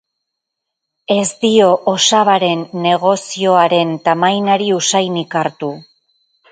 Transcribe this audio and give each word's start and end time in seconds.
Ez 1.15 1.27
dio 1.43 1.67
osabaren 1.93 2.65
negozioaren 2.87 3.95
tamainari 4.09 4.75
usainik 4.83 5.43
hartu. 5.43 5.75